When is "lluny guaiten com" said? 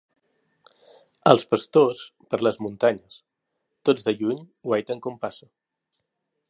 4.23-5.21